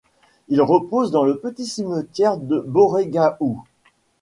[0.47, 3.61] Il repose dans le petit cimetière de Borégahou.